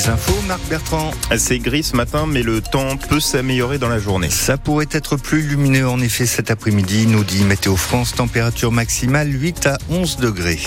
[0.00, 1.10] les infos, Marc Bertrand.
[1.36, 4.30] C'est gris ce matin, mais le temps peut s'améliorer dans la journée.
[4.30, 9.30] Ça pourrait être plus lumineux en effet cet après-midi, nous dit Météo France, température maximale
[9.30, 10.60] 8 à 11 degrés.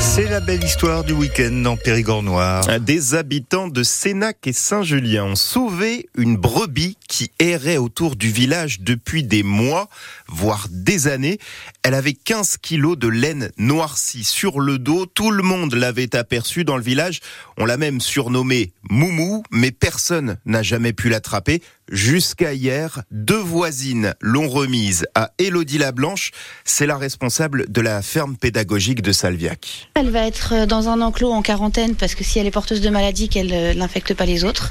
[0.00, 2.80] C'est la belle histoire du week-end en Périgord Noir.
[2.80, 8.80] Des habitants de Sénac et Saint-Julien ont sauvé une brebis qui errait autour du village
[8.80, 9.90] depuis des mois,
[10.26, 11.38] voire des années.
[11.82, 15.04] Elle avait 15 kilos de laine noircie sur le dos.
[15.04, 17.20] Tout le monde l'avait aperçue dans le village.
[17.58, 21.62] On l'a même surnommée Moumou, mais personne n'a jamais pu l'attraper.
[21.90, 26.30] Jusqu'à hier, deux voisines l'ont remise à Élodie la Blanche.
[26.64, 29.88] C'est la responsable de la ferme pédagogique de Salviac.
[29.94, 32.90] Elle va être dans un enclos en quarantaine parce que si elle est porteuse de
[32.90, 34.70] maladie, qu'elle euh, n'infecte pas les autres.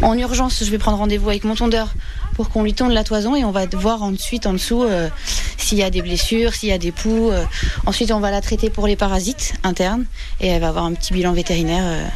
[0.00, 1.92] En urgence, je vais prendre rendez-vous avec mon tondeur
[2.34, 5.10] pour qu'on lui tonde la toison et on va voir ensuite en dessous euh,
[5.58, 7.30] s'il y a des blessures, s'il y a des poux.
[7.30, 7.44] Euh.
[7.84, 10.06] Ensuite, on va la traiter pour les parasites internes
[10.40, 12.10] et elle va avoir un petit bilan vétérinaire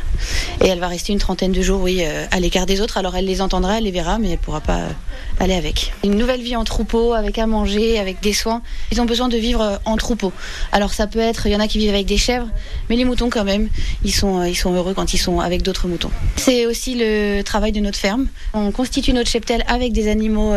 [0.62, 2.96] et elle va rester une trentaine de jours, oui, à l'écart des autres.
[2.96, 4.90] Alors elle les entendra, elle les verra, mais elle pourra pas euh,
[5.40, 5.92] aller avec.
[6.04, 8.62] Une nouvelle vie en troupeau, avec à manger, avec des soins.
[8.92, 10.32] Ils ont besoin de vivre euh, en troupeau.
[10.72, 12.48] Alors ça peut être, il y en a qui vivent avec des chèvres,
[12.88, 13.68] mais les moutons quand même,
[14.04, 16.10] ils sont, euh, ils sont heureux quand ils sont avec d'autres moutons.
[16.36, 18.26] C'est aussi le travail de notre ferme.
[18.54, 20.52] On constitue notre cheptel avec des animaux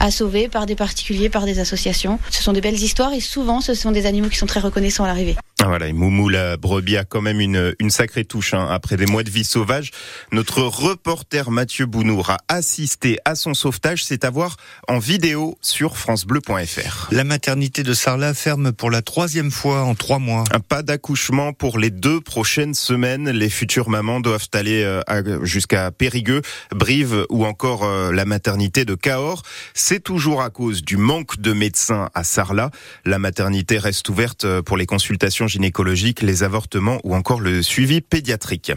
[0.00, 2.18] à sauver par des particuliers, par des associations.
[2.30, 5.04] Ce sont des belles histoires et souvent ce sont des animaux qui sont très reconnaissants
[5.04, 5.36] à l'arrivée.
[5.64, 8.52] Ah, voilà, et Moumou la brebis a quand même une, une sacrée touche.
[8.52, 8.68] Hein.
[8.70, 9.92] Après des mois de vie sauvage,
[10.30, 14.04] notre reporter Mathieu Bounour a assisté à son sauvetage.
[14.04, 17.08] C'est à voir en vidéo sur francebleu.fr.
[17.12, 20.44] La maternité de Sarlat ferme pour la troisième fois en trois mois.
[20.52, 23.30] Un pas d'accouchement pour les deux prochaines semaines.
[23.30, 26.42] Les futures mamans doivent aller euh, jusqu'à Périgueux,
[26.72, 29.40] Brive ou encore euh, la maternité de Cahors.
[29.72, 32.70] C'est toujours à cause du manque de médecins à Sarlat.
[33.06, 38.00] La maternité reste ouverte euh, pour les consultations gynécologiques, les avortements ou encore le suivi
[38.00, 38.72] pédiatrique.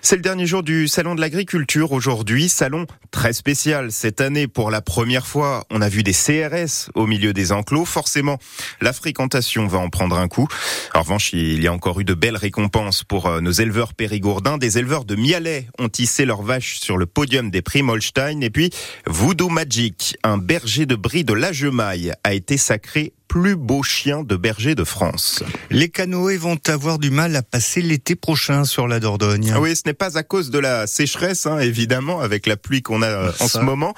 [0.00, 4.70] C'est le dernier jour du Salon de l'agriculture aujourd'hui, salon très spécial cette année pour
[4.70, 5.64] la première fois.
[5.70, 7.84] On a vu des CRS au milieu des enclos.
[7.84, 8.38] Forcément,
[8.80, 10.48] la fréquentation va en prendre un coup.
[10.94, 14.58] En revanche, il y a encore eu de belles récompenses pour euh, nos éleveurs périgourdins.
[14.58, 18.40] Des éleveurs de Mialet ont tissé leurs vaches sur le podium des prix Molstein.
[18.42, 18.70] Et puis,
[19.06, 24.36] Voodoo Magic, un berger de brie de Lagemaille, a été sacré plus beau chien de
[24.36, 25.42] berger de France.
[25.68, 29.50] Les canoës vont avoir du mal à passer l'été prochain sur la Dordogne.
[29.52, 32.80] Ah oui, ce n'est pas à cause de la sécheresse, hein, évidemment, avec la pluie
[32.80, 33.92] qu'on a euh, en ce moment,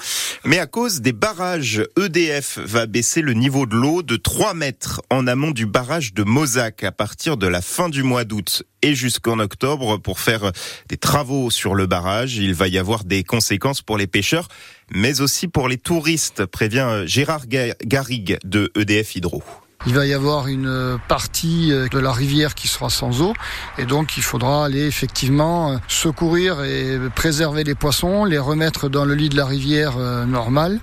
[0.46, 1.84] mais à cause des barrages.
[2.00, 6.22] EDF va baisser le niveau de l'eau de 3 mètres en amont du barrage de
[6.22, 10.52] Mozac à partir de la fin du mois d'août et jusqu'en octobre pour faire
[10.88, 12.36] des travaux sur le barrage.
[12.36, 14.48] Il va y avoir des conséquences pour les pêcheurs,
[14.90, 19.42] mais aussi pour les touristes, prévient Gérard Garrigue de EDF Hydro.
[19.86, 23.34] Il va y avoir une partie de la rivière qui sera sans eau
[23.78, 29.14] et donc il faudra aller effectivement secourir et préserver les poissons, les remettre dans le
[29.14, 30.80] lit de la rivière euh, normale.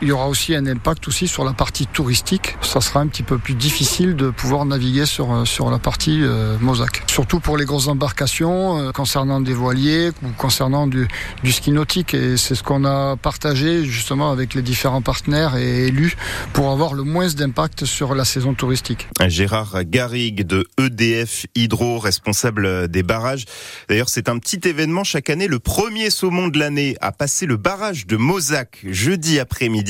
[0.00, 2.56] Il y aura aussi un impact aussi sur la partie touristique.
[2.60, 6.20] Ça sera un petit peu plus difficile de pouvoir naviguer sur, euh, sur la partie
[6.22, 6.56] euh.
[7.08, 11.08] Surtout pour les grosses embarcations euh, concernant des voiliers ou concernant du,
[11.42, 12.14] du ski nautique.
[12.14, 16.16] Et c'est ce qu'on a partagé justement avec les différents partenaires et élus
[16.52, 19.08] pour avoir le moins d'impact sur la saison touristique.
[19.26, 23.46] Gérard Garrigue de EDF Hydro, responsable des barrages.
[23.88, 25.48] D'ailleurs, c'est un petit événement chaque année.
[25.48, 29.87] Le premier saumon de l'année a passé le barrage de Mosaque jeudi après-midi.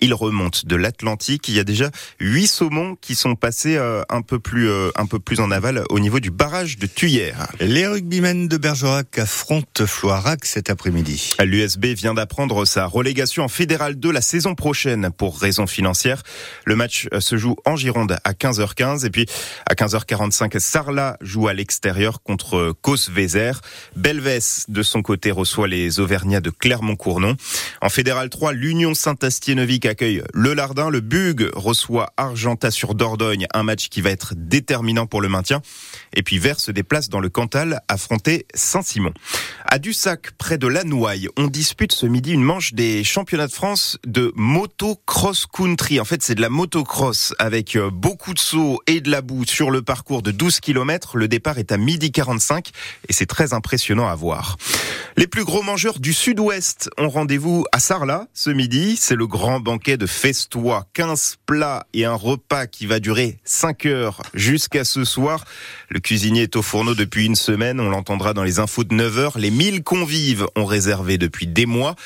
[0.00, 1.48] Il remonte de l'Atlantique.
[1.48, 5.06] Il y a déjà huit saumons qui sont passés euh, un peu plus euh, un
[5.06, 7.48] peu plus en aval au niveau du barrage de Tuyère.
[7.60, 11.34] Les rugbymen de Bergerac affrontent Floirac cet après-midi.
[11.42, 16.22] L'USB vient d'apprendre sa relégation en Fédéral 2 la saison prochaine pour raisons financières.
[16.64, 19.26] Le match euh, se joue en Gironde à 15h15 et puis
[19.68, 23.60] à 15h45 Sarlat joue à l'extérieur contre Causse-Vézère.
[23.96, 27.36] Belvès de son côté reçoit les Auvergnats de Clermont-Cournon.
[27.80, 30.88] En Fédéral 3, l'Union Saint Astienovic accueille le Lardin.
[30.88, 35.60] Le Bug reçoit Argentat sur Dordogne, un match qui va être déterminant pour le maintien.
[36.14, 39.12] Et puis Vert se déplace dans le Cantal affronter Saint-Simon.
[39.64, 43.98] À Dussac, près de Lanouaille, on dispute ce midi une manche des championnats de France
[44.06, 45.98] de moto cross country.
[45.98, 49.44] En fait, c'est de la motocross avec euh, beaucoup de sauts et de la boue
[49.44, 51.16] sur le parcours de 12 km.
[51.16, 52.70] Le départ est à midi 45
[53.08, 54.56] et c'est très impressionnant à voir.
[55.16, 58.96] Les plus gros mangeurs du sud-ouest ont rendez-vous à Sarlat ce midi.
[59.16, 60.86] Le grand banquet de Festois.
[60.92, 65.44] 15 plats et un repas qui va durer 5 heures jusqu'à ce soir.
[65.88, 67.80] Le cuisinier est au fourneau depuis une semaine.
[67.80, 69.38] On l'entendra dans les infos de 9 heures.
[69.38, 71.96] Les 1000 convives ont réservé depuis des mois.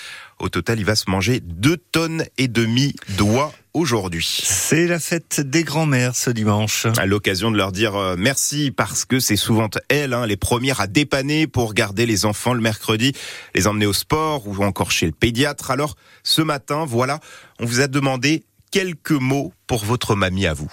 [0.41, 4.27] Au total, il va se manger 2 tonnes et demi d'oies aujourd'hui.
[4.43, 6.87] C'est la fête des grands-mères ce dimanche.
[6.97, 10.81] À l'occasion de leur dire euh, merci parce que c'est souvent elles, hein, les premières
[10.81, 13.13] à dépanner pour garder les enfants le mercredi,
[13.55, 15.71] les emmener au sport ou encore chez le pédiatre.
[15.71, 17.21] Alors, ce matin, voilà,
[17.59, 20.73] on vous a demandé quelques mots pour votre mamie à vous.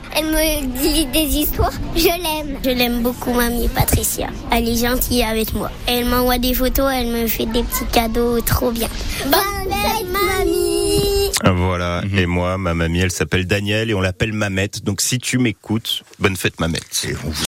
[0.15, 1.71] elle me dit des histoires.
[1.95, 2.57] Je l'aime.
[2.63, 4.27] Je l'aime beaucoup, mamie Patricia.
[4.51, 5.71] Elle est gentille avec moi.
[5.87, 8.87] Elle m'envoie des photos, elle me fait des petits cadeaux trop bien.
[9.25, 14.83] Bonne fête, mamie Voilà, et moi, ma mamie, elle s'appelle Danielle et on l'appelle Mamette.
[14.83, 17.05] Donc si tu m'écoutes, bonne fête Mamette.
[17.07, 17.33] Et on vous